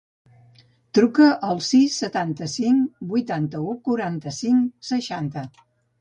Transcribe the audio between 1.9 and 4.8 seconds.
setanta-cinc, vuitanta-u, quaranta-cinc,